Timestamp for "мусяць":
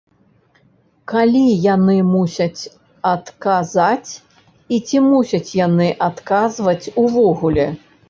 2.13-2.69, 5.13-5.47